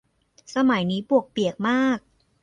[0.55, 1.99] สมัยนี้ปวกเปียกมาก